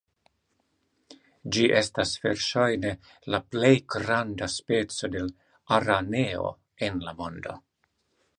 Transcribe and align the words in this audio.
Ĝi 1.55 1.65
estas 1.81 2.13
verŝajne 2.23 2.93
la 3.35 3.41
plej 3.57 3.71
granda 3.97 4.49
speco 4.55 5.11
de 5.17 5.23
araneo 5.79 6.49
en 6.91 7.01
la 7.07 7.17
mondo. 7.23 7.61